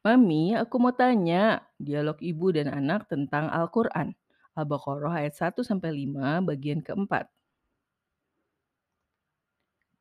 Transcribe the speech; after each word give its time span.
Mami, 0.00 0.56
aku 0.56 0.80
mau 0.80 0.96
tanya, 0.96 1.60
dialog 1.76 2.16
ibu 2.24 2.48
dan 2.56 2.72
anak 2.72 3.04
tentang 3.12 3.52
Al-Quran. 3.52 4.16
Al-Baqarah 4.56 5.20
ayat 5.20 5.36
satu 5.36 5.60
sampai 5.60 5.92
5 5.92 6.40
bagian 6.40 6.80
keempat. 6.80 7.28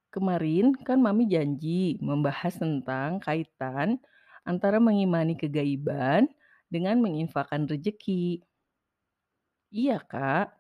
Kemarin 0.09 0.71
kan 0.87 1.03
Mami 1.03 1.27
janji 1.27 1.99
membahas 1.99 2.55
tentang 2.55 3.19
kaitan 3.19 3.99
antara 4.47 4.79
mengimani 4.79 5.35
kegaiban 5.35 6.31
dengan 6.71 7.03
menginfakkan 7.03 7.67
rejeki. 7.67 8.39
Iya 9.69 9.99
kak, 9.99 10.55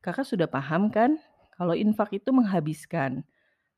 kakak 0.00 0.26
sudah 0.26 0.48
paham 0.48 0.88
kan 0.88 1.20
kalau 1.54 1.76
infak 1.76 2.16
itu 2.18 2.32
menghabiskan 2.32 3.22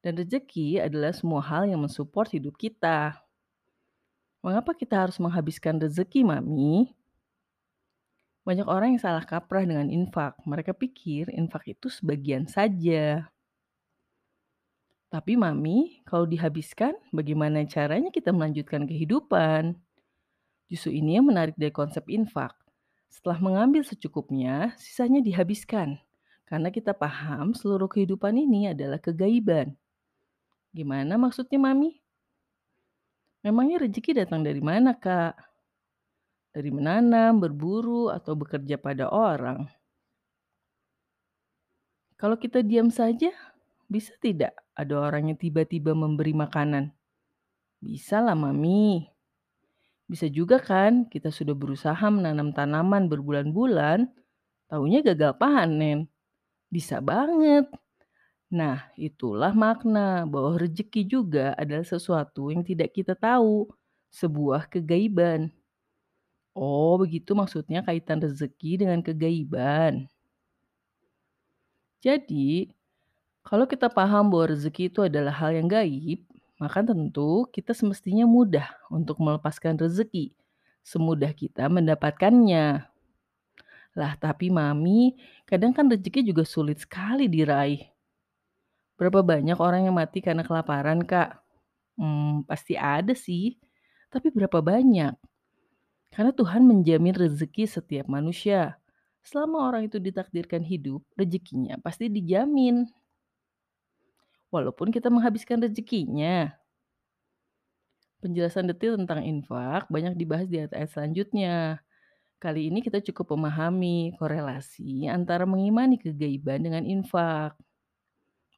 dan 0.01 0.13
rejeki 0.17 0.81
adalah 0.81 1.13
semua 1.13 1.43
hal 1.45 1.69
yang 1.69 1.83
mensupport 1.85 2.29
hidup 2.33 2.57
kita. 2.57 3.21
Mengapa 4.41 4.73
kita 4.73 4.97
harus 5.05 5.21
menghabiskan 5.21 5.77
rezeki, 5.77 6.25
Mami? 6.25 6.97
Banyak 8.41 8.65
orang 8.65 8.97
yang 8.97 9.03
salah 9.05 9.21
kaprah 9.21 9.69
dengan 9.69 9.93
infak. 9.93 10.41
Mereka 10.49 10.73
pikir 10.73 11.29
infak 11.29 11.77
itu 11.77 11.93
sebagian 11.93 12.49
saja. 12.49 13.29
Tapi 15.13 15.37
Mami, 15.37 16.01
kalau 16.09 16.25
dihabiskan, 16.25 16.97
bagaimana 17.13 17.69
caranya 17.69 18.09
kita 18.09 18.33
melanjutkan 18.33 18.89
kehidupan? 18.89 19.77
Justru 20.73 20.97
ini 20.97 21.21
yang 21.21 21.29
menarik 21.29 21.53
dari 21.61 21.75
konsep 21.75 22.09
infak. 22.09 22.57
Setelah 23.13 23.43
mengambil 23.45 23.85
secukupnya, 23.85 24.73
sisanya 24.81 25.21
dihabiskan. 25.21 26.01
Karena 26.49 26.73
kita 26.73 26.97
paham 26.97 27.53
seluruh 27.53 27.93
kehidupan 27.93 28.41
ini 28.41 28.73
adalah 28.73 28.97
kegaiban. 28.97 29.77
Gimana 30.73 31.21
maksudnya 31.21 31.61
Mami? 31.61 32.01
Memangnya 33.41 33.81
rezeki 33.81 34.21
datang 34.21 34.45
dari 34.45 34.61
mana, 34.61 34.93
Kak? 34.93 35.33
Dari 36.53 36.69
menanam, 36.69 37.41
berburu, 37.41 38.13
atau 38.13 38.37
bekerja 38.37 38.77
pada 38.77 39.09
orang? 39.09 39.65
Kalau 42.21 42.37
kita 42.37 42.61
diam 42.61 42.93
saja, 42.93 43.33
bisa 43.89 44.13
tidak 44.21 44.53
ada 44.77 44.93
orang 45.01 45.33
yang 45.33 45.39
tiba-tiba 45.41 45.97
memberi 45.97 46.37
makanan? 46.37 46.93
Bisa 47.81 48.21
lah, 48.21 48.37
Mami. 48.37 49.09
Bisa 50.05 50.29
juga 50.29 50.61
kan 50.61 51.09
kita 51.09 51.33
sudah 51.33 51.57
berusaha 51.57 52.03
menanam 52.13 52.53
tanaman 52.53 53.09
berbulan-bulan, 53.09 54.05
taunya 54.69 55.01
gagal 55.01 55.33
panen. 55.41 56.13
Bisa 56.69 57.01
banget. 57.01 57.73
Nah, 58.51 58.91
itulah 58.99 59.55
makna 59.55 60.27
bahwa 60.27 60.59
rezeki 60.59 61.03
juga 61.07 61.55
adalah 61.55 61.87
sesuatu 61.87 62.51
yang 62.51 62.67
tidak 62.67 62.91
kita 62.97 63.15
tahu, 63.15 63.71
sebuah 64.11 64.67
kegaiban. 64.67 65.55
Oh, 66.55 66.95
begitu 67.03 67.31
maksudnya 67.41 67.81
kaitan 67.87 68.19
rezeki 68.25 68.73
dengan 68.83 69.01
kegaiban. 69.07 70.11
Jadi, 72.01 72.73
kalau 73.45 73.67
kita 73.69 73.89
paham 73.93 74.33
bahwa 74.33 74.53
rezeki 74.57 74.91
itu 74.93 75.01
adalah 75.09 75.35
hal 75.37 75.53
yang 75.57 75.69
gaib, 75.69 76.25
maka 76.61 76.81
tentu 76.85 77.49
kita 77.55 77.73
semestinya 77.77 78.25
mudah 78.29 78.69
untuk 78.93 79.17
melepaskan 79.21 79.77
rezeki, 79.81 80.33
semudah 80.85 81.33
kita 81.37 81.69
mendapatkannya. 81.69 82.87
Lah, 83.99 84.13
tapi 84.19 84.49
Mami, 84.55 85.19
kadang 85.47 85.75
kan 85.75 85.91
rezeki 85.91 86.31
juga 86.31 86.47
sulit 86.47 86.79
sekali 86.83 87.27
diraih. 87.27 87.83
Berapa 89.01 89.25
banyak 89.25 89.57
orang 89.57 89.89
yang 89.89 89.97
mati 89.97 90.21
karena 90.21 90.45
kelaparan, 90.45 91.01
Kak? 91.09 91.41
Hmm, 91.97 92.45
pasti 92.45 92.77
ada 92.77 93.17
sih. 93.17 93.57
Tapi 94.13 94.29
berapa 94.29 94.61
banyak? 94.61 95.17
Karena 96.13 96.37
Tuhan 96.37 96.69
menjamin 96.69 97.17
rezeki 97.17 97.65
setiap 97.65 98.13
manusia. 98.13 98.77
Selama 99.25 99.73
orang 99.73 99.89
itu 99.89 99.97
ditakdirkan 99.97 100.61
hidup, 100.61 101.01
rezekinya 101.17 101.81
pasti 101.81 102.13
dijamin. 102.13 102.85
Walaupun 104.53 104.93
kita 104.93 105.09
menghabiskan 105.09 105.65
rezekinya. 105.65 106.53
Penjelasan 108.21 108.69
detil 108.69 109.01
tentang 109.01 109.25
infak 109.25 109.89
banyak 109.89 110.13
dibahas 110.13 110.45
di 110.45 110.61
ayat-ayat 110.61 110.91
selanjutnya. 110.93 111.81
Kali 112.37 112.69
ini 112.69 112.85
kita 112.85 113.01
cukup 113.01 113.33
memahami 113.33 114.13
korelasi 114.21 115.09
antara 115.09 115.49
mengimani 115.49 115.97
kegaiban 115.97 116.61
dengan 116.61 116.85
infak. 116.85 117.57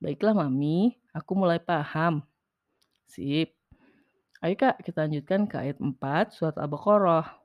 Baiklah 0.01 0.37
Mami, 0.37 0.93
aku 1.09 1.33
mulai 1.33 1.57
paham. 1.57 2.21
Sip. 3.09 3.57
Ayo 4.43 4.53
Kak, 4.53 4.85
kita 4.85 5.09
lanjutkan 5.09 5.49
ke 5.49 5.57
ayat 5.57 5.81
4 5.81 6.29
surat 6.37 6.53
Al-Baqarah. 6.61 7.41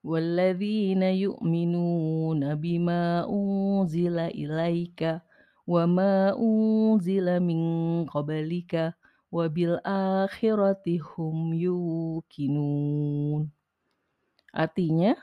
وَالَّذِينَ 0.00 1.02
يُؤْمِنُونَ 1.02 2.42
بِمَا 2.56 3.28
أُنزِلَ 3.28 4.16
إِلَيْكَ 4.32 5.20
وَمَا 5.68 6.40
أُنزِلَ 6.40 7.26
مِن 7.44 7.60
قَبْلِكَ 8.08 8.72
وَبِالْآخِرَةِ 9.28 10.86
هُمْ 10.88 11.36
يُوقِنُونَ 11.52 13.42
Artinya, 14.50 15.14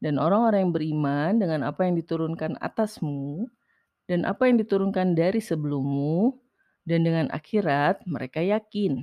dan 0.00 0.20
orang-orang 0.20 0.68
yang 0.68 0.74
beriman 0.74 1.32
dengan 1.40 1.60
apa 1.64 1.88
yang 1.88 1.96
diturunkan 1.96 2.60
atasmu 2.60 3.48
dan 4.06 4.22
apa 4.28 4.46
yang 4.46 4.60
diturunkan 4.60 5.16
dari 5.16 5.42
sebelummu 5.42 6.36
dan 6.86 7.02
dengan 7.02 7.26
akhirat 7.34 8.06
mereka 8.06 8.38
yakin. 8.40 9.02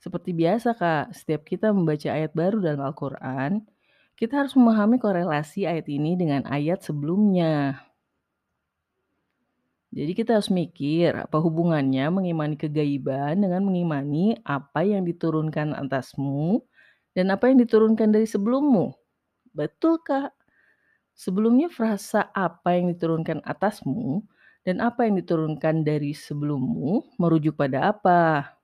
Seperti 0.00 0.32
biasa 0.32 0.72
Kak, 0.78 1.12
setiap 1.12 1.44
kita 1.44 1.76
membaca 1.76 2.08
ayat 2.08 2.32
baru 2.32 2.62
dalam 2.62 2.80
Al-Quran, 2.80 3.60
kita 4.16 4.40
harus 4.44 4.56
memahami 4.56 4.96
korelasi 4.96 5.68
ayat 5.68 5.88
ini 5.92 6.16
dengan 6.16 6.48
ayat 6.48 6.80
sebelumnya. 6.80 7.84
Jadi 9.90 10.12
kita 10.14 10.38
harus 10.38 10.54
mikir 10.54 11.18
apa 11.18 11.42
hubungannya 11.42 12.06
mengimani 12.14 12.54
kegaiban 12.54 13.42
dengan 13.42 13.66
mengimani 13.66 14.38
apa 14.46 14.86
yang 14.86 15.02
diturunkan 15.02 15.74
atasmu 15.74 16.62
dan 17.10 17.34
apa 17.34 17.50
yang 17.50 17.58
diturunkan 17.58 18.14
dari 18.14 18.22
sebelummu. 18.22 18.99
Betul 19.50 19.98
Kak. 20.02 20.32
Sebelumnya 21.12 21.68
frasa 21.68 22.32
apa 22.32 22.80
yang 22.80 22.96
diturunkan 22.96 23.44
atasmu 23.44 24.24
dan 24.64 24.80
apa 24.80 25.04
yang 25.04 25.20
diturunkan 25.20 25.84
dari 25.84 26.16
sebelummu 26.16 27.16
merujuk 27.20 27.60
pada 27.60 27.92
apa? 27.92 28.56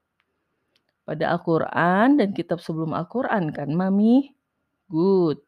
Pada 1.05 1.37
Al-Quran 1.37 2.17
dan 2.17 2.33
kitab 2.33 2.65
sebelum 2.65 2.97
Al-Quran 2.97 3.53
kan 3.53 3.69
Mami? 3.71 4.33
Good. 4.89 5.45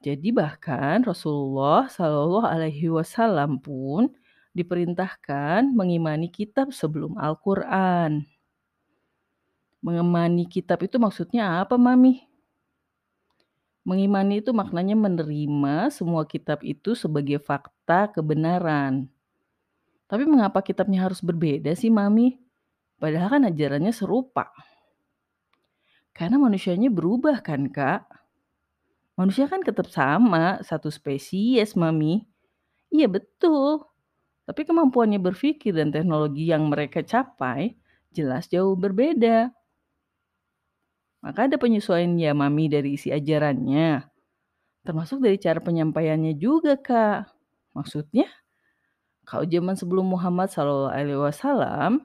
Jadi 0.00 0.32
bahkan 0.32 1.04
Rasulullah 1.04 1.90
Shallallahu 1.90 2.46
Alaihi 2.46 2.88
Wasallam 2.88 3.60
pun 3.60 4.14
diperintahkan 4.54 5.74
mengimani 5.74 6.30
kitab 6.30 6.70
sebelum 6.70 7.18
Al-Quran. 7.18 8.22
Mengimani 9.82 10.46
kitab 10.46 10.80
itu 10.86 10.96
maksudnya 11.00 11.64
apa, 11.64 11.74
Mami? 11.74 12.29
Mengimani 13.80 14.44
itu 14.44 14.52
maknanya 14.52 14.92
menerima 14.92 15.88
semua 15.88 16.28
kitab 16.28 16.60
itu 16.60 16.92
sebagai 16.92 17.40
fakta 17.40 18.12
kebenaran. 18.12 19.08
Tapi 20.04 20.26
mengapa 20.28 20.60
kitabnya 20.60 21.06
harus 21.08 21.24
berbeda 21.24 21.72
sih, 21.72 21.88
Mami? 21.88 22.36
Padahal 23.00 23.40
kan 23.40 23.42
ajarannya 23.48 23.94
serupa. 23.94 24.52
Karena 26.12 26.36
manusianya 26.36 26.92
berubah 26.92 27.40
kan, 27.40 27.70
Kak? 27.72 28.04
Manusia 29.16 29.48
kan 29.48 29.64
tetap 29.64 29.88
sama, 29.88 30.60
satu 30.60 30.92
spesies, 30.92 31.72
Mami. 31.72 32.26
Iya, 32.92 33.08
betul. 33.08 33.86
Tapi 34.44 34.66
kemampuannya 34.66 35.22
berpikir 35.22 35.72
dan 35.72 35.94
teknologi 35.94 36.50
yang 36.50 36.66
mereka 36.68 37.00
capai 37.06 37.78
jelas 38.10 38.50
jauh 38.50 38.74
berbeda. 38.74 39.54
Maka 41.20 41.46
ada 41.48 41.56
penyesuaian 41.60 42.16
ya, 42.16 42.32
Mami, 42.32 42.72
dari 42.72 42.96
isi 42.96 43.12
ajarannya. 43.12 44.08
Termasuk 44.84 45.20
dari 45.20 45.36
cara 45.36 45.60
penyampaiannya 45.60 46.32
juga, 46.40 46.80
Kak. 46.80 47.28
Maksudnya, 47.76 48.26
kalau 49.28 49.44
zaman 49.44 49.76
sebelum 49.76 50.10
Muhammad 50.10 50.48
SAW 50.50 52.00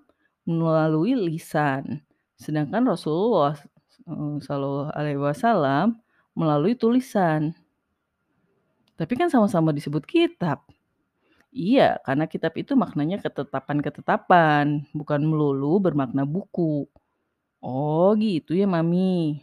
melalui 0.46 1.16
lisan, 1.16 2.06
sedangkan 2.38 2.86
Rasulullah 2.86 3.58
Shallallahu 4.06 4.94
Alaihi 4.94 5.18
Wasallam 5.18 5.98
melalui 6.38 6.78
tulisan. 6.78 7.58
Tapi 8.96 9.14
kan 9.18 9.34
sama-sama 9.34 9.74
disebut 9.74 10.06
kitab. 10.06 10.62
Iya, 11.56 11.98
karena 12.04 12.28
kitab 12.28 12.54
itu 12.60 12.76
maknanya 12.76 13.18
ketetapan-ketetapan, 13.24 14.86
bukan 14.92 15.22
melulu 15.24 15.80
bermakna 15.80 16.28
buku. 16.28 16.86
Oh 17.68 18.10
gitu 18.24 18.52
ya 18.60 18.66
Mami. 18.74 19.42